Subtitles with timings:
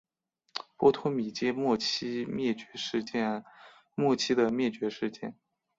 [0.77, 3.45] 波托米阶末期灭绝事件
[3.93, 5.35] 末期的灭绝事件。